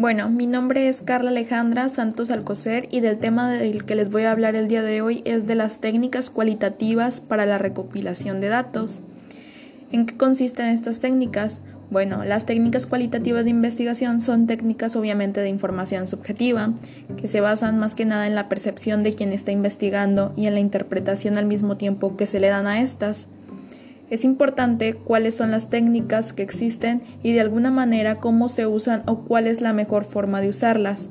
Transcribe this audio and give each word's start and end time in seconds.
Bueno, 0.00 0.30
mi 0.30 0.46
nombre 0.46 0.88
es 0.88 1.02
Carla 1.02 1.28
Alejandra 1.28 1.86
Santos 1.90 2.30
Alcocer 2.30 2.88
y 2.90 3.00
del 3.00 3.18
tema 3.18 3.50
del 3.50 3.84
que 3.84 3.94
les 3.94 4.08
voy 4.08 4.22
a 4.22 4.32
hablar 4.32 4.56
el 4.56 4.66
día 4.66 4.80
de 4.80 5.02
hoy 5.02 5.20
es 5.26 5.46
de 5.46 5.54
las 5.54 5.82
técnicas 5.82 6.30
cualitativas 6.30 7.20
para 7.20 7.44
la 7.44 7.58
recopilación 7.58 8.40
de 8.40 8.48
datos. 8.48 9.02
¿En 9.92 10.06
qué 10.06 10.16
consisten 10.16 10.68
estas 10.68 11.00
técnicas? 11.00 11.60
Bueno, 11.90 12.24
las 12.24 12.46
técnicas 12.46 12.86
cualitativas 12.86 13.44
de 13.44 13.50
investigación 13.50 14.22
son 14.22 14.46
técnicas 14.46 14.96
obviamente 14.96 15.42
de 15.42 15.50
información 15.50 16.08
subjetiva, 16.08 16.72
que 17.18 17.28
se 17.28 17.42
basan 17.42 17.78
más 17.78 17.94
que 17.94 18.06
nada 18.06 18.26
en 18.26 18.34
la 18.34 18.48
percepción 18.48 19.02
de 19.02 19.12
quien 19.12 19.34
está 19.34 19.52
investigando 19.52 20.32
y 20.34 20.46
en 20.46 20.54
la 20.54 20.60
interpretación 20.60 21.36
al 21.36 21.44
mismo 21.44 21.76
tiempo 21.76 22.16
que 22.16 22.26
se 22.26 22.40
le 22.40 22.48
dan 22.48 22.66
a 22.66 22.80
estas. 22.80 23.28
Es 24.10 24.24
importante 24.24 24.94
cuáles 24.94 25.36
son 25.36 25.52
las 25.52 25.68
técnicas 25.68 26.32
que 26.32 26.42
existen 26.42 27.02
y 27.22 27.32
de 27.32 27.40
alguna 27.40 27.70
manera 27.70 28.16
cómo 28.16 28.48
se 28.48 28.66
usan 28.66 29.04
o 29.06 29.20
cuál 29.20 29.46
es 29.46 29.60
la 29.60 29.72
mejor 29.72 30.04
forma 30.04 30.40
de 30.40 30.48
usarlas. 30.48 31.10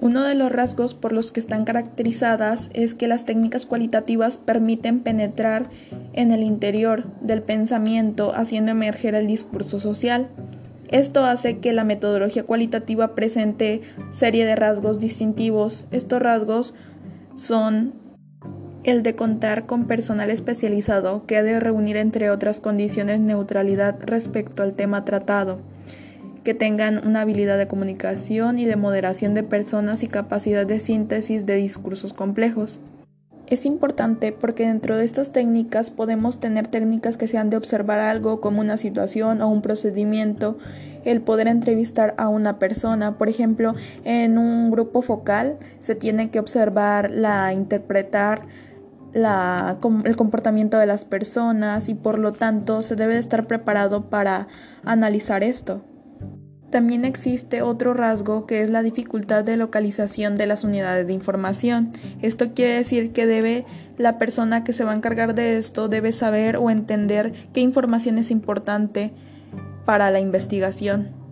Uno 0.00 0.22
de 0.22 0.36
los 0.36 0.52
rasgos 0.52 0.94
por 0.94 1.12
los 1.12 1.32
que 1.32 1.40
están 1.40 1.64
caracterizadas 1.64 2.70
es 2.74 2.94
que 2.94 3.08
las 3.08 3.24
técnicas 3.24 3.66
cualitativas 3.66 4.36
permiten 4.36 5.00
penetrar 5.00 5.68
en 6.12 6.30
el 6.30 6.42
interior 6.42 7.06
del 7.22 7.42
pensamiento 7.42 8.32
haciendo 8.34 8.70
emerger 8.70 9.14
el 9.16 9.26
discurso 9.26 9.80
social. 9.80 10.28
Esto 10.88 11.24
hace 11.24 11.58
que 11.58 11.72
la 11.72 11.82
metodología 11.82 12.44
cualitativa 12.44 13.16
presente 13.16 13.82
serie 14.10 14.44
de 14.44 14.54
rasgos 14.54 15.00
distintivos. 15.00 15.86
Estos 15.90 16.22
rasgos 16.22 16.74
son 17.34 17.94
el 18.86 19.02
de 19.02 19.16
contar 19.16 19.66
con 19.66 19.86
personal 19.86 20.30
especializado 20.30 21.26
que 21.26 21.36
ha 21.36 21.42
de 21.42 21.58
reunir 21.58 21.96
entre 21.96 22.30
otras 22.30 22.60
condiciones 22.60 23.18
neutralidad 23.18 23.96
respecto 24.00 24.62
al 24.62 24.74
tema 24.74 25.04
tratado, 25.04 25.58
que 26.44 26.54
tengan 26.54 27.04
una 27.04 27.22
habilidad 27.22 27.58
de 27.58 27.66
comunicación 27.66 28.60
y 28.60 28.64
de 28.64 28.76
moderación 28.76 29.34
de 29.34 29.42
personas 29.42 30.04
y 30.04 30.08
capacidad 30.08 30.64
de 30.64 30.78
síntesis 30.78 31.46
de 31.46 31.56
discursos 31.56 32.12
complejos. 32.12 32.78
Es 33.48 33.64
importante 33.64 34.30
porque 34.30 34.66
dentro 34.66 34.96
de 34.96 35.04
estas 35.04 35.32
técnicas 35.32 35.90
podemos 35.90 36.38
tener 36.38 36.68
técnicas 36.68 37.16
que 37.16 37.26
sean 37.26 37.50
de 37.50 37.56
observar 37.56 37.98
algo 37.98 38.40
como 38.40 38.60
una 38.60 38.76
situación 38.76 39.42
o 39.42 39.48
un 39.48 39.62
procedimiento, 39.62 40.58
el 41.04 41.20
poder 41.22 41.48
entrevistar 41.48 42.14
a 42.18 42.28
una 42.28 42.60
persona, 42.60 43.18
por 43.18 43.28
ejemplo, 43.28 43.74
en 44.04 44.38
un 44.38 44.70
grupo 44.70 45.02
focal 45.02 45.58
se 45.78 45.96
tiene 45.96 46.30
que 46.30 46.38
observar 46.38 47.10
la 47.10 47.52
interpretar 47.52 48.42
el 49.16 50.16
comportamiento 50.16 50.78
de 50.78 50.86
las 50.86 51.04
personas 51.04 51.88
y 51.88 51.94
por 51.94 52.18
lo 52.18 52.32
tanto 52.32 52.82
se 52.82 52.96
debe 52.96 53.14
de 53.14 53.20
estar 53.20 53.46
preparado 53.46 54.10
para 54.10 54.48
analizar 54.84 55.42
esto. 55.42 55.82
También 56.70 57.04
existe 57.04 57.62
otro 57.62 57.94
rasgo 57.94 58.44
que 58.44 58.62
es 58.62 58.70
la 58.70 58.82
dificultad 58.82 59.44
de 59.44 59.56
localización 59.56 60.36
de 60.36 60.46
las 60.46 60.64
unidades 60.64 61.06
de 61.06 61.12
información. 61.12 61.92
Esto 62.20 62.52
quiere 62.54 62.74
decir 62.74 63.12
que 63.12 63.24
debe 63.24 63.64
la 63.96 64.18
persona 64.18 64.64
que 64.64 64.72
se 64.72 64.84
va 64.84 64.92
a 64.92 64.96
encargar 64.96 65.34
de 65.34 65.58
esto 65.58 65.88
debe 65.88 66.12
saber 66.12 66.56
o 66.56 66.68
entender 66.68 67.32
qué 67.54 67.60
información 67.60 68.18
es 68.18 68.30
importante 68.30 69.12
para 69.86 70.10
la 70.10 70.20
investigación. 70.20 71.25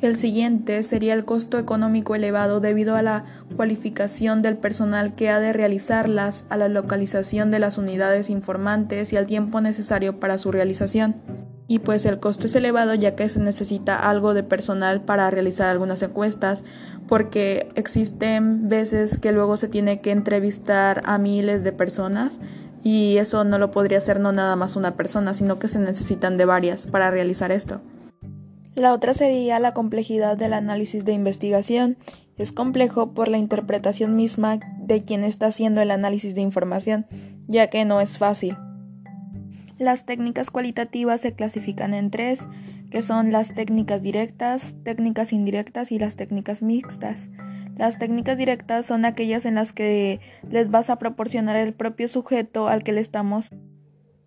El 0.00 0.16
siguiente 0.16 0.82
sería 0.82 1.14
el 1.14 1.24
costo 1.24 1.58
económico 1.58 2.14
elevado 2.14 2.60
debido 2.60 2.96
a 2.96 3.02
la 3.02 3.24
cualificación 3.56 4.42
del 4.42 4.56
personal 4.56 5.14
que 5.14 5.30
ha 5.30 5.40
de 5.40 5.52
realizarlas, 5.52 6.44
a 6.50 6.56
la 6.56 6.68
localización 6.68 7.50
de 7.50 7.60
las 7.60 7.78
unidades 7.78 8.28
informantes 8.28 9.12
y 9.12 9.16
al 9.16 9.26
tiempo 9.26 9.60
necesario 9.60 10.18
para 10.20 10.36
su 10.38 10.52
realización. 10.52 11.16
Y 11.66 11.78
pues 11.78 12.04
el 12.04 12.20
costo 12.20 12.46
es 12.46 12.54
elevado 12.54 12.94
ya 12.94 13.14
que 13.14 13.28
se 13.28 13.40
necesita 13.40 13.96
algo 13.96 14.34
de 14.34 14.42
personal 14.42 15.00
para 15.00 15.30
realizar 15.30 15.68
algunas 15.68 16.02
encuestas, 16.02 16.62
porque 17.08 17.68
existen 17.74 18.68
veces 18.68 19.18
que 19.18 19.32
luego 19.32 19.56
se 19.56 19.68
tiene 19.68 20.00
que 20.00 20.10
entrevistar 20.10 21.02
a 21.06 21.16
miles 21.18 21.64
de 21.64 21.72
personas 21.72 22.40
y 22.82 23.16
eso 23.16 23.44
no 23.44 23.58
lo 23.58 23.70
podría 23.70 23.98
hacer 23.98 24.20
no 24.20 24.32
nada 24.32 24.56
más 24.56 24.76
una 24.76 24.94
persona, 24.96 25.32
sino 25.32 25.58
que 25.58 25.68
se 25.68 25.78
necesitan 25.78 26.36
de 26.36 26.44
varias 26.44 26.86
para 26.86 27.10
realizar 27.10 27.50
esto. 27.50 27.80
La 28.74 28.92
otra 28.92 29.14
sería 29.14 29.60
la 29.60 29.72
complejidad 29.72 30.36
del 30.36 30.52
análisis 30.52 31.04
de 31.04 31.12
investigación. 31.12 31.96
Es 32.36 32.50
complejo 32.50 33.14
por 33.14 33.28
la 33.28 33.38
interpretación 33.38 34.16
misma 34.16 34.58
de 34.78 35.04
quien 35.04 35.22
está 35.22 35.46
haciendo 35.46 35.80
el 35.80 35.92
análisis 35.92 36.34
de 36.34 36.40
información, 36.40 37.06
ya 37.46 37.68
que 37.68 37.84
no 37.84 38.00
es 38.00 38.18
fácil. 38.18 38.56
Las 39.78 40.06
técnicas 40.06 40.50
cualitativas 40.50 41.20
se 41.20 41.34
clasifican 41.34 41.94
en 41.94 42.10
tres, 42.10 42.48
que 42.90 43.02
son 43.02 43.30
las 43.30 43.54
técnicas 43.54 44.02
directas, 44.02 44.74
técnicas 44.82 45.32
indirectas 45.32 45.92
y 45.92 45.98
las 45.98 46.16
técnicas 46.16 46.62
mixtas. 46.62 47.28
Las 47.76 47.98
técnicas 47.98 48.36
directas 48.36 48.86
son 48.86 49.04
aquellas 49.04 49.44
en 49.44 49.56
las 49.56 49.72
que 49.72 50.20
les 50.48 50.70
vas 50.70 50.90
a 50.90 50.96
proporcionar 50.96 51.56
el 51.56 51.74
propio 51.74 52.08
sujeto 52.08 52.68
al 52.68 52.82
que 52.82 52.92
le 52.92 53.00
estamos 53.00 53.50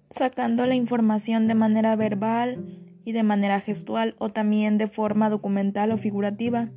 sacando 0.10 0.66
la 0.66 0.76
información 0.76 1.48
de 1.48 1.56
manera 1.56 1.96
verbal, 1.96 2.87
y 3.08 3.14
de 3.14 3.24
manera 3.24 3.62
gestual 3.62 4.16
o 4.18 4.34
también 4.34 4.78
de 4.78 4.88
forma 4.88 5.30
documental 5.30 5.94
o 5.94 5.98
figurativa. 5.98 6.72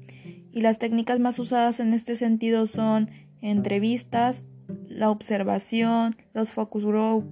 Y 0.53 0.61
las 0.61 0.79
técnicas 0.79 1.19
más 1.19 1.41
usadas 1.41 1.81
en 1.81 1.93
este 1.93 2.15
sentido 2.15 2.69
son 2.69 3.11
entrevistas, 3.41 4.45
la 4.87 5.11
observación, 5.11 6.15
los 6.33 6.53
focus 6.53 6.85
group 6.85 7.25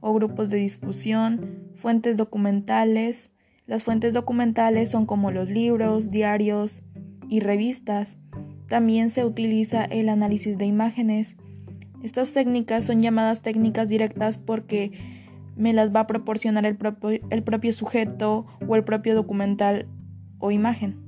o 0.00 0.14
grupos 0.14 0.48
de 0.48 0.56
discusión, 0.56 1.68
fuentes 1.74 2.16
documentales. 2.16 3.30
Las 3.66 3.82
fuentes 3.82 4.14
documentales 4.14 4.90
son 4.90 5.04
como 5.04 5.30
los 5.30 5.50
libros, 5.50 6.10
diarios 6.10 6.82
y 7.28 7.40
revistas. 7.40 8.16
También 8.68 9.10
se 9.10 9.26
utiliza 9.26 9.84
el 9.84 10.08
análisis 10.08 10.56
de 10.56 10.64
imágenes. 10.64 11.36
Estas 12.02 12.32
técnicas 12.32 12.86
son 12.86 13.02
llamadas 13.02 13.42
técnicas 13.42 13.86
directas 13.86 14.38
porque 14.38 15.15
me 15.56 15.72
las 15.72 15.94
va 15.94 16.00
a 16.00 16.06
proporcionar 16.06 16.66
el 16.66 16.76
propio, 16.76 17.20
el 17.30 17.42
propio 17.42 17.72
sujeto 17.72 18.46
o 18.66 18.76
el 18.76 18.84
propio 18.84 19.14
documental 19.14 19.86
o 20.38 20.50
imagen. 20.50 21.06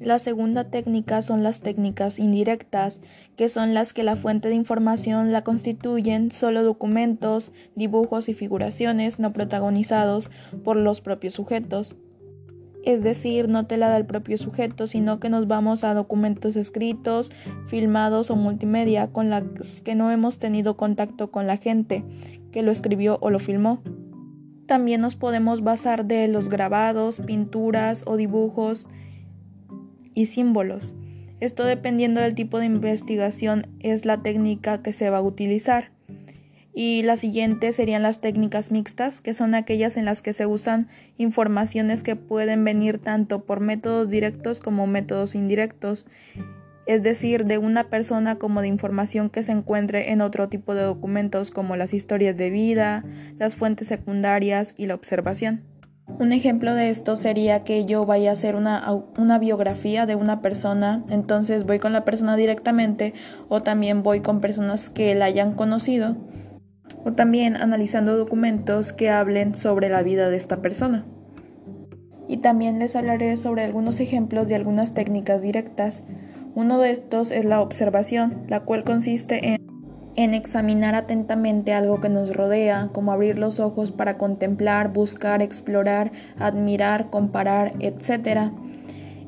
La 0.00 0.20
segunda 0.20 0.70
técnica 0.70 1.22
son 1.22 1.42
las 1.42 1.60
técnicas 1.60 2.20
indirectas, 2.20 3.00
que 3.36 3.48
son 3.48 3.74
las 3.74 3.92
que 3.92 4.04
la 4.04 4.14
fuente 4.14 4.48
de 4.48 4.54
información 4.54 5.32
la 5.32 5.42
constituyen 5.42 6.30
solo 6.30 6.62
documentos, 6.62 7.52
dibujos 7.74 8.28
y 8.28 8.34
figuraciones 8.34 9.18
no 9.18 9.32
protagonizados 9.32 10.30
por 10.62 10.76
los 10.76 11.00
propios 11.00 11.34
sujetos. 11.34 11.96
Es 12.84 13.02
decir, 13.02 13.48
no 13.48 13.66
te 13.66 13.76
la 13.76 13.88
da 13.88 13.96
el 13.96 14.06
propio 14.06 14.38
sujeto, 14.38 14.86
sino 14.86 15.18
que 15.18 15.30
nos 15.30 15.48
vamos 15.48 15.82
a 15.82 15.94
documentos 15.94 16.54
escritos, 16.54 17.32
filmados 17.66 18.30
o 18.30 18.36
multimedia 18.36 19.08
con 19.08 19.30
los 19.30 19.82
que 19.82 19.96
no 19.96 20.12
hemos 20.12 20.38
tenido 20.38 20.76
contacto 20.76 21.32
con 21.32 21.48
la 21.48 21.56
gente, 21.56 22.04
que 22.52 22.62
lo 22.62 22.72
escribió 22.72 23.18
o 23.20 23.30
lo 23.30 23.38
filmó. 23.38 23.82
También 24.66 25.00
nos 25.00 25.16
podemos 25.16 25.62
basar 25.62 26.04
de 26.04 26.28
los 26.28 26.48
grabados, 26.48 27.20
pinturas 27.20 28.04
o 28.06 28.16
dibujos 28.16 28.86
y 30.14 30.26
símbolos. 30.26 30.94
Esto 31.40 31.64
dependiendo 31.64 32.20
del 32.20 32.34
tipo 32.34 32.58
de 32.58 32.66
investigación 32.66 33.66
es 33.80 34.04
la 34.04 34.22
técnica 34.22 34.82
que 34.82 34.92
se 34.92 35.08
va 35.08 35.18
a 35.18 35.22
utilizar. 35.22 35.92
Y 36.74 37.02
la 37.02 37.16
siguiente 37.16 37.72
serían 37.72 38.02
las 38.02 38.20
técnicas 38.20 38.70
mixtas, 38.70 39.20
que 39.20 39.34
son 39.34 39.54
aquellas 39.54 39.96
en 39.96 40.04
las 40.04 40.22
que 40.22 40.32
se 40.32 40.46
usan 40.46 40.88
informaciones 41.16 42.04
que 42.04 42.14
pueden 42.14 42.62
venir 42.62 42.98
tanto 42.98 43.44
por 43.44 43.60
métodos 43.60 44.08
directos 44.08 44.60
como 44.60 44.86
métodos 44.86 45.34
indirectos 45.34 46.06
es 46.88 47.02
decir, 47.02 47.44
de 47.44 47.58
una 47.58 47.90
persona 47.90 48.36
como 48.36 48.62
de 48.62 48.68
información 48.68 49.28
que 49.28 49.42
se 49.42 49.52
encuentre 49.52 50.10
en 50.10 50.22
otro 50.22 50.48
tipo 50.48 50.74
de 50.74 50.84
documentos 50.84 51.50
como 51.50 51.76
las 51.76 51.92
historias 51.92 52.34
de 52.34 52.48
vida, 52.48 53.04
las 53.38 53.56
fuentes 53.56 53.88
secundarias 53.88 54.72
y 54.78 54.86
la 54.86 54.94
observación. 54.94 55.64
Un 56.18 56.32
ejemplo 56.32 56.74
de 56.74 56.88
esto 56.88 57.14
sería 57.16 57.62
que 57.62 57.84
yo 57.84 58.06
vaya 58.06 58.30
a 58.30 58.32
hacer 58.32 58.56
una, 58.56 59.38
biografía 59.38 60.06
de 60.06 60.14
una 60.14 60.40
persona, 60.40 61.04
entonces 61.10 61.66
voy 61.66 61.78
con 61.78 61.92
la 61.92 62.06
persona 62.06 62.36
directamente 62.36 63.12
o 63.50 63.62
también 63.62 64.02
voy 64.02 64.20
con 64.20 64.40
personas 64.40 64.88
que 64.88 65.14
la 65.14 65.26
hayan 65.26 65.52
conocido 65.52 66.16
o 67.04 67.12
también 67.12 67.54
analizando 67.56 68.16
documentos 68.16 68.94
que 68.94 69.10
hablen 69.10 69.54
sobre 69.54 69.90
la 69.90 70.02
vida 70.02 70.30
de 70.30 70.38
esta 70.38 70.62
persona. 70.62 71.04
Y 72.28 72.38
también 72.38 72.78
les 72.78 72.96
hablaré 72.96 73.36
sobre 73.36 73.62
algunos 73.62 74.00
ejemplos 74.00 74.48
de 74.48 74.54
algunas 74.54 74.94
técnicas 74.94 75.42
directas 75.42 76.02
uno 76.54 76.78
de 76.78 76.90
estos 76.90 77.30
es 77.30 77.44
la 77.44 77.60
observación, 77.60 78.44
la 78.48 78.60
cual 78.60 78.84
consiste 78.84 79.58
en, 80.16 80.34
examinar 80.34 80.94
atentamente 80.94 81.72
algo 81.72 82.00
que 82.00 82.08
nos 82.08 82.34
rodea, 82.34 82.90
como 82.92 83.12
abrir 83.12 83.38
los 83.38 83.60
ojos 83.60 83.92
para 83.92 84.18
contemplar, 84.18 84.92
buscar, 84.92 85.42
explorar, 85.42 86.10
admirar, 86.38 87.10
comparar, 87.10 87.74
etc., 87.78 88.50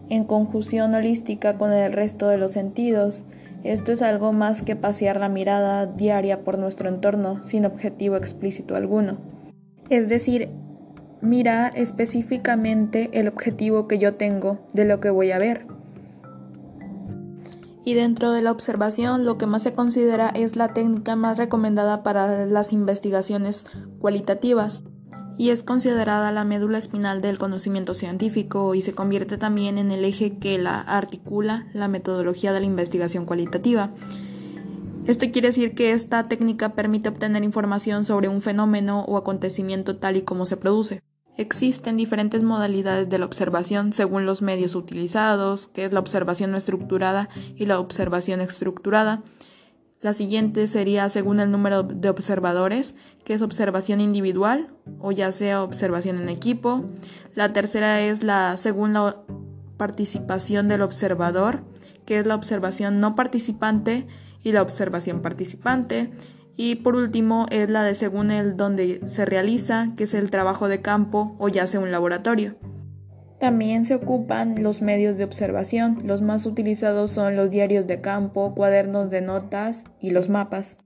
en 0.09 0.25
conjunción 0.25 0.93
holística 0.95 1.57
con 1.57 1.73
el 1.73 1.93
resto 1.93 2.29
de 2.29 2.39
los 2.39 2.53
sentidos. 2.53 3.25
Esto 3.63 3.93
es 3.93 4.03
algo 4.03 4.33
más 4.33 4.63
que 4.63 4.75
pasear 4.75 5.21
la 5.21 5.29
mirada 5.29 5.87
diaria 5.87 6.43
por 6.43 6.59
nuestro 6.59 6.89
entorno 6.89 7.45
sin 7.45 7.65
objetivo 7.65 8.17
explícito 8.17 8.75
alguno. 8.75 9.19
Es 9.89 10.09
decir, 10.09 10.51
mirar 11.21 11.73
específicamente 11.77 13.11
el 13.13 13.29
objetivo 13.29 13.87
que 13.87 13.99
yo 13.99 14.15
tengo 14.15 14.67
de 14.73 14.85
lo 14.85 15.01
que 15.01 15.11
voy 15.11 15.31
a 15.33 15.39
ver. 15.39 15.67
Y 17.85 17.95
dentro 17.95 18.33
de 18.33 18.43
la 18.43 18.53
observación, 18.53 19.25
lo 19.25 19.39
que 19.39 19.47
más 19.47 19.63
se 19.63 19.73
considera 19.73 20.29
es 20.29 20.57
la 20.57 20.75
técnica 20.75 21.17
más 21.17 21.39
recomendada 21.39 22.03
para 22.03 22.47
las 22.47 22.73
investigaciones 22.73 23.65
cualitativas 24.01 24.83
y 25.41 25.49
es 25.49 25.63
considerada 25.63 26.33
la 26.33 26.45
médula 26.45 26.77
espinal 26.77 27.23
del 27.23 27.39
conocimiento 27.39 27.95
científico 27.95 28.75
y 28.75 28.83
se 28.83 28.93
convierte 28.93 29.39
también 29.39 29.79
en 29.79 29.91
el 29.91 30.05
eje 30.05 30.37
que 30.37 30.59
la 30.59 30.81
articula 30.81 31.67
la 31.73 31.89
metodología 31.89 32.53
de 32.53 32.61
la 32.61 32.67
investigación 32.67 33.25
cualitativa. 33.25 33.91
Esto 35.07 35.31
quiere 35.33 35.49
decir 35.49 35.75
que 35.75 35.93
esta 35.93 36.29
técnica 36.29 36.75
permite 36.75 37.09
obtener 37.09 37.43
información 37.43 38.05
sobre 38.05 38.29
un 38.29 38.43
fenómeno 38.43 39.07
o 39.09 39.17
acontecimiento 39.17 39.97
tal 39.97 40.19
y 40.19 40.23
como 40.23 40.45
se 40.45 40.59
produce. 40.59 41.03
Existen 41.41 41.97
diferentes 41.97 42.43
modalidades 42.43 43.09
de 43.09 43.19
la 43.19 43.25
observación 43.25 43.95
según 43.95 44.27
los 44.27 44.43
medios 44.43 44.75
utilizados, 44.75 45.69
que 45.69 45.87
es 45.87 45.93
la 45.95 46.01
observación 46.01 46.51
no 46.51 46.59
estructurada 46.59 47.31
y 47.57 47.65
la 47.65 47.81
observación 47.81 48.43
estructurada. 48.43 49.23
La 50.03 50.13
siguiente 50.13 50.69
sería 50.69 51.09
según 51.09 51.41
el 51.41 51.51
número 51.51 51.83
de 51.83 52.11
observadores, 52.11 52.95
que 53.25 53.33
es 53.33 53.41
observación 53.41 54.03
individual 54.03 54.69
o 54.99 55.13
ya 55.13 55.33
sea 55.33 55.63
observación 55.63 56.21
en 56.21 56.29
equipo. 56.29 56.85
La 57.35 57.55
tercera 57.55 58.03
es 58.03 58.23
la 58.23 58.59
según 58.59 58.93
la 58.93 59.23
participación 59.79 60.69
del 60.69 60.83
observador, 60.83 61.65
que 62.05 62.19
es 62.19 62.27
la 62.27 62.35
observación 62.35 63.01
no 63.01 63.15
participante 63.15 64.07
y 64.43 64.53
la 64.53 64.61
observación 64.61 65.23
participante. 65.23 66.11
Y 66.63 66.75
por 66.75 66.95
último 66.95 67.47
es 67.51 67.71
la 67.71 67.85
de 67.85 67.95
según 67.95 68.31
el 68.31 68.55
donde 68.55 69.01
se 69.07 69.25
realiza, 69.25 69.95
que 69.97 70.05
es 70.05 70.13
el 70.13 70.31
trabajo 70.31 70.69
de 70.69 70.83
campo 70.83 71.35
o 71.39 71.49
ya 71.49 71.67
sea 71.67 71.81
un 71.81 71.91
laboratorio. 71.91 72.59
También 73.39 73.87
se 73.87 73.95
ocupan 73.95 74.57
los 74.63 74.83
medios 74.83 75.17
de 75.17 75.25
observación. 75.25 75.97
Los 76.05 76.21
más 76.21 76.45
utilizados 76.45 77.13
son 77.13 77.35
los 77.35 77.51
diarios 77.51 77.87
de 77.87 78.03
campo, 78.03 78.55
cuadernos 78.55 79.09
de 79.09 79.23
notas 79.23 79.85
y 80.01 80.11
los 80.11 80.29
mapas. 80.29 80.77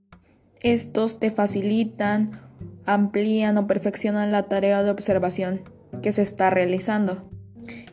Estos 0.62 1.18
te 1.18 1.32
facilitan, 1.32 2.40
amplían 2.86 3.58
o 3.58 3.66
perfeccionan 3.66 4.30
la 4.30 4.44
tarea 4.44 4.84
de 4.84 4.92
observación 4.92 5.62
que 6.02 6.12
se 6.12 6.22
está 6.22 6.50
realizando. 6.50 7.28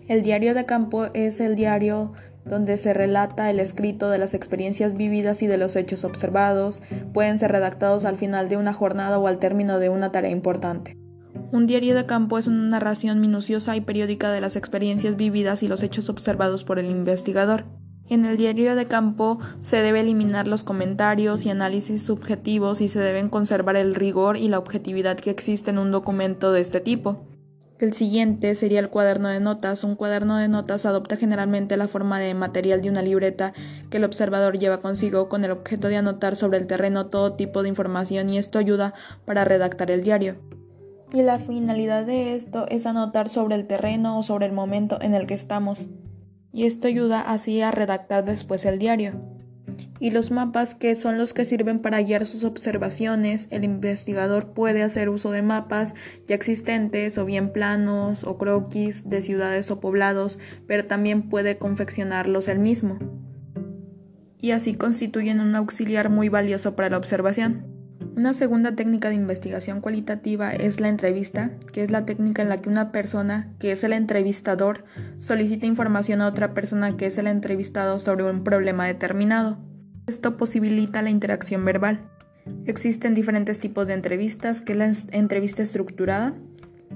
El 0.08 0.22
diario 0.22 0.54
de 0.54 0.68
campo 0.68 1.08
es 1.16 1.40
el 1.40 1.56
diario 1.56 2.14
donde 2.46 2.78
se 2.78 2.94
relata 2.94 3.50
el 3.50 3.60
escrito 3.60 4.10
de 4.10 4.18
las 4.18 4.34
experiencias 4.34 4.96
vividas 4.96 5.42
y 5.42 5.48
de 5.48 5.58
los 5.58 5.76
hechos 5.76 6.04
observados, 6.04 6.84
pueden 7.14 7.38
ser 7.38 7.52
redactados 7.52 8.06
al 8.06 8.18
final 8.18 8.50
de 8.50 8.58
una 8.58 8.74
jornada 8.74 9.20
o 9.20 9.28
al 9.28 9.40
término 9.40 9.80
de 9.80 9.90
una 9.90 10.12
tarea 10.12 10.32
importante. 10.32 10.98
Un 11.52 11.68
diario 11.68 11.96
de 11.96 12.06
campo 12.06 12.38
es 12.38 12.48
una 12.48 12.70
narración 12.70 13.20
minuciosa 13.20 13.76
y 13.76 13.82
periódica 13.82 14.32
de 14.32 14.42
las 14.42 14.56
experiencias 14.56 15.18
vividas 15.18 15.64
y 15.64 15.68
los 15.68 15.84
hechos 15.84 16.10
observados 16.10 16.64
por 16.64 16.80
el 16.80 16.90
investigador. 16.90 17.66
En 18.08 18.26
el 18.26 18.36
diario 18.36 18.76
de 18.76 18.88
campo 18.88 19.40
se 19.62 19.82
debe 19.82 20.02
eliminar 20.02 20.48
los 20.48 20.64
comentarios 20.64 21.46
y 21.46 21.50
análisis 21.50 22.04
subjetivos 22.04 22.82
y 22.82 22.90
se 22.90 23.00
deben 23.00 23.30
conservar 23.30 23.78
el 23.78 23.96
rigor 23.96 24.36
y 24.38 24.50
la 24.50 24.60
objetividad 24.60 25.18
que 25.18 25.30
existe 25.30 25.72
en 25.72 25.78
un 25.78 25.92
documento 25.92 26.52
de 26.52 26.62
este 26.62 26.82
tipo. 26.82 27.26
El 27.82 27.94
siguiente 27.94 28.54
sería 28.54 28.80
el 28.80 28.90
cuaderno 28.90 29.28
de 29.30 29.40
notas. 29.40 29.84
Un 29.84 29.96
cuaderno 29.96 30.38
de 30.38 30.48
notas 30.48 30.86
adopta 30.86 31.18
generalmente 31.18 31.78
la 31.78 31.88
forma 31.88 32.20
de 32.20 32.36
material 32.36 32.84
de 32.84 32.92
una 32.92 33.02
libreta 33.02 33.54
que 33.90 33.98
el 33.98 34.04
observador 34.04 34.60
lleva 34.60 34.82
consigo 34.82 35.30
con 35.30 35.44
el 35.44 35.50
objeto 35.50 35.88
de 35.88 35.98
anotar 35.98 36.36
sobre 36.36 36.60
el 36.60 36.68
terreno 36.68 37.08
todo 37.08 37.34
tipo 37.34 37.64
de 37.64 37.70
información 37.70 38.30
y 38.30 38.38
esto 38.38 38.60
ayuda 38.60 38.94
para 39.26 39.46
redactar 39.46 39.90
el 39.90 40.04
diario. 40.04 40.36
Y 41.12 41.24
la 41.24 41.40
finalidad 41.40 42.06
de 42.06 42.36
esto 42.36 42.68
es 42.70 42.86
anotar 42.86 43.30
sobre 43.30 43.56
el 43.56 43.66
terreno 43.66 44.20
o 44.20 44.22
sobre 44.22 44.46
el 44.46 44.52
momento 44.52 45.02
en 45.02 45.16
el 45.16 45.26
que 45.26 45.34
estamos. 45.34 45.88
Y 46.54 46.66
esto 46.68 46.88
ayuda 46.88 47.22
así 47.22 47.62
a 47.62 47.72
redactar 47.72 48.24
después 48.26 48.64
el 48.64 48.78
diario 48.78 49.31
y 50.02 50.10
los 50.10 50.32
mapas 50.32 50.74
que 50.74 50.96
son 50.96 51.20
los 51.20 51.36
que 51.36 51.46
sirven 51.46 51.78
para 51.78 52.02
guiar 52.02 52.26
sus 52.26 52.44
observaciones. 52.44 53.46
El 53.52 53.64
investigador 53.64 54.48
puede 54.48 54.82
hacer 54.82 55.10
uso 55.10 55.30
de 55.30 55.44
mapas 55.44 55.94
ya 56.26 56.34
existentes 56.34 57.20
o 57.20 57.26
bien 57.26 57.54
planos 57.54 58.24
o 58.24 58.40
croquis 58.40 59.08
de 59.08 59.22
ciudades 59.22 59.70
o 59.70 59.80
poblados, 59.80 60.40
pero 60.66 60.86
también 60.86 61.30
puede 61.30 61.60
confeccionarlos 61.60 62.48
él 62.48 62.58
mismo. 62.58 62.98
Y 64.40 64.52
así 64.52 64.74
constituyen 64.74 65.40
un 65.40 65.56
auxiliar 65.56 66.10
muy 66.10 66.30
valioso 66.30 66.76
para 66.76 66.90
la 66.90 66.98
observación. 66.98 67.68
Una 68.16 68.34
segunda 68.34 68.76
técnica 68.76 69.10
de 69.10 69.16
investigación 69.16 69.82
cualitativa 69.82 70.52
es 70.52 70.80
la 70.80 70.90
entrevista, 70.90 71.52
que 71.74 71.84
es 71.84 71.92
la 71.92 72.08
técnica 72.08 72.42
en 72.42 72.50
la 72.50 72.60
que 72.60 72.70
una 72.70 72.92
persona, 72.92 73.54
que 73.60 73.72
es 73.72 73.84
el 73.84 73.94
entrevistador, 73.94 74.84
solicita 75.20 75.68
información 75.68 76.22
a 76.22 76.28
otra 76.28 76.56
persona 76.56 76.98
que 76.98 77.06
es 77.06 77.20
el 77.20 77.28
entrevistado 77.28 78.00
sobre 78.00 78.24
un 78.24 78.44
problema 78.44 78.88
determinado. 78.88 79.60
Esto 80.08 80.38
posibilita 80.38 81.02
la 81.02 81.10
interacción 81.10 81.64
verbal. 81.64 82.10
Existen 82.66 83.14
diferentes 83.14 83.60
tipos 83.60 83.88
de 83.88 83.94
entrevistas, 83.94 84.62
que 84.62 84.76
la 84.76 84.92
entrevista 85.12 85.62
estructurada. 85.62 86.34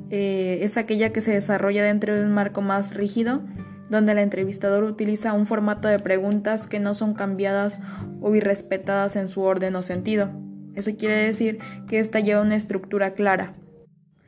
Eh, 0.10 0.60
es 0.62 0.78
aquella 0.78 1.14
que 1.14 1.22
se 1.22 1.32
desarrolla 1.32 1.84
dentro 1.84 2.16
de 2.16 2.24
un 2.24 2.34
marco 2.34 2.62
más 2.62 2.94
rígido, 2.94 3.44
donde 3.90 4.14
el 4.14 4.18
entrevistador 4.18 4.84
utiliza 4.84 5.34
un 5.34 5.46
formato 5.46 5.88
de 5.88 6.00
preguntas 6.00 6.68
que 6.68 6.80
no 6.80 6.94
son 6.96 7.14
cambiadas 7.14 7.80
o 8.22 8.36
irrespetadas 8.36 9.16
en 9.16 9.30
su 9.30 9.42
orden 9.42 9.76
o 9.76 9.82
sentido. 9.82 10.30
Eso 10.74 10.96
quiere 10.98 11.16
decir 11.16 11.60
que 11.88 12.00
esta 12.00 12.20
lleva 12.20 12.42
una 12.42 12.56
estructura 12.56 13.14
clara. 13.14 13.54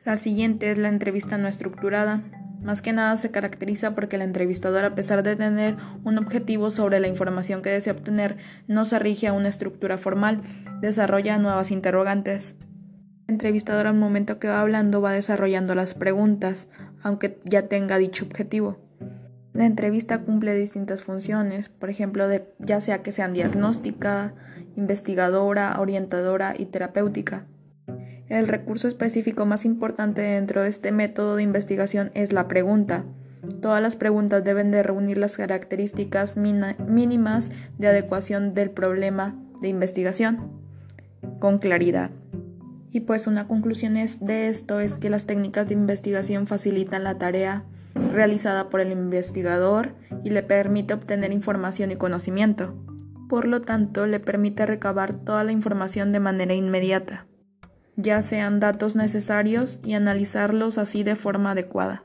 La 0.04 0.16
siguiente 0.16 0.70
es 0.70 0.78
la 0.78 0.88
entrevista 0.88 1.36
no 1.36 1.48
estructurada. 1.48 2.22
Más 2.62 2.82
que 2.82 2.92
nada 2.92 3.16
se 3.16 3.30
caracteriza 3.30 3.94
porque 3.94 4.16
el 4.16 4.22
entrevistador, 4.22 4.84
a 4.84 4.94
pesar 4.94 5.22
de 5.22 5.36
tener 5.36 5.76
un 6.04 6.18
objetivo 6.18 6.70
sobre 6.70 7.00
la 7.00 7.08
información 7.08 7.62
que 7.62 7.70
desea 7.70 7.92
obtener, 7.92 8.36
no 8.66 8.84
se 8.84 8.98
rige 8.98 9.28
a 9.28 9.32
una 9.32 9.48
estructura 9.48 9.96
formal, 9.96 10.42
desarrolla 10.80 11.38
nuevas 11.38 11.70
interrogantes. 11.70 12.54
El 13.28 13.34
entrevistador 13.34 13.86
al 13.86 13.94
momento 13.94 14.38
que 14.38 14.48
va 14.48 14.60
hablando 14.60 15.00
va 15.00 15.12
desarrollando 15.12 15.74
las 15.74 15.94
preguntas, 15.94 16.68
aunque 17.02 17.38
ya 17.44 17.68
tenga 17.68 17.98
dicho 17.98 18.24
objetivo. 18.24 18.78
La 19.52 19.66
entrevista 19.66 20.22
cumple 20.22 20.54
distintas 20.54 21.02
funciones, 21.02 21.68
por 21.68 21.90
ejemplo, 21.90 22.26
ya 22.58 22.80
sea 22.80 23.02
que 23.02 23.12
sean 23.12 23.32
diagnóstica, 23.32 24.34
investigadora, 24.76 25.80
orientadora 25.80 26.54
y 26.56 26.66
terapéutica. 26.66 27.46
El 28.28 28.46
recurso 28.46 28.88
específico 28.88 29.46
más 29.46 29.64
importante 29.64 30.20
dentro 30.20 30.62
de 30.62 30.68
este 30.68 30.92
método 30.92 31.36
de 31.36 31.42
investigación 31.42 32.10
es 32.12 32.30
la 32.30 32.46
pregunta. 32.46 33.06
Todas 33.62 33.80
las 33.80 33.96
preguntas 33.96 34.44
deben 34.44 34.70
de 34.70 34.82
reunir 34.82 35.16
las 35.16 35.38
características 35.38 36.36
mínimas 36.36 37.50
de 37.78 37.88
adecuación 37.88 38.52
del 38.52 38.70
problema 38.70 39.34
de 39.62 39.68
investigación 39.68 40.50
con 41.38 41.58
claridad. 41.58 42.10
Y 42.90 43.00
pues 43.00 43.26
una 43.26 43.48
conclusión 43.48 43.94
de 43.94 44.48
esto 44.48 44.80
es 44.80 44.96
que 44.96 45.08
las 45.08 45.24
técnicas 45.24 45.66
de 45.68 45.74
investigación 45.74 46.46
facilitan 46.46 47.04
la 47.04 47.16
tarea 47.16 47.64
realizada 47.94 48.68
por 48.68 48.80
el 48.80 48.92
investigador 48.92 49.94
y 50.22 50.30
le 50.30 50.42
permite 50.42 50.92
obtener 50.92 51.32
información 51.32 51.92
y 51.92 51.96
conocimiento. 51.96 52.74
Por 53.30 53.46
lo 53.46 53.62
tanto, 53.62 54.06
le 54.06 54.20
permite 54.20 54.66
recabar 54.66 55.14
toda 55.14 55.44
la 55.44 55.52
información 55.52 56.12
de 56.12 56.20
manera 56.20 56.52
inmediata 56.52 57.26
ya 57.98 58.22
sean 58.22 58.60
datos 58.60 58.94
necesarios 58.94 59.80
y 59.84 59.94
analizarlos 59.94 60.78
así 60.78 61.02
de 61.02 61.16
forma 61.16 61.50
adecuada. 61.50 62.04